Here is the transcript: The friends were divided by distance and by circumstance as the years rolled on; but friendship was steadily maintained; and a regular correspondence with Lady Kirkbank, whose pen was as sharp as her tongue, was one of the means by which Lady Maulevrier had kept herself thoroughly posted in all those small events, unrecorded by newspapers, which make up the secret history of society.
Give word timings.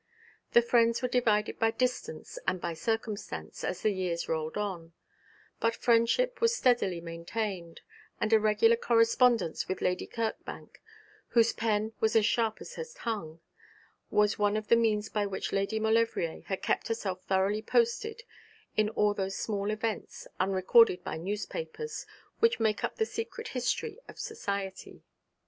The 0.53 0.63
friends 0.63 1.03
were 1.03 1.07
divided 1.07 1.59
by 1.59 1.69
distance 1.69 2.39
and 2.47 2.59
by 2.59 2.73
circumstance 2.73 3.63
as 3.63 3.83
the 3.83 3.91
years 3.91 4.27
rolled 4.27 4.57
on; 4.57 4.93
but 5.59 5.75
friendship 5.75 6.41
was 6.41 6.55
steadily 6.55 6.99
maintained; 6.99 7.81
and 8.19 8.33
a 8.33 8.39
regular 8.39 8.77
correspondence 8.77 9.67
with 9.67 9.79
Lady 9.79 10.07
Kirkbank, 10.07 10.81
whose 11.27 11.53
pen 11.53 11.93
was 11.99 12.15
as 12.15 12.25
sharp 12.25 12.57
as 12.61 12.73
her 12.77 12.83
tongue, 12.85 13.41
was 14.09 14.39
one 14.39 14.57
of 14.57 14.69
the 14.69 14.75
means 14.75 15.07
by 15.07 15.27
which 15.27 15.53
Lady 15.53 15.79
Maulevrier 15.79 16.41
had 16.47 16.63
kept 16.63 16.87
herself 16.87 17.21
thoroughly 17.27 17.61
posted 17.61 18.23
in 18.75 18.89
all 18.89 19.13
those 19.13 19.37
small 19.37 19.69
events, 19.69 20.27
unrecorded 20.39 21.03
by 21.03 21.15
newspapers, 21.17 22.07
which 22.39 22.59
make 22.59 22.83
up 22.83 22.95
the 22.95 23.05
secret 23.05 23.49
history 23.49 23.99
of 24.07 24.17
society. 24.17 25.03